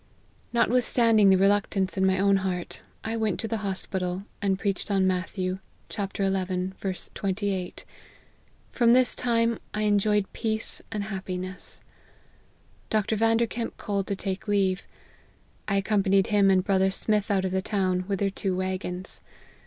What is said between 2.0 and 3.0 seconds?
my own heart,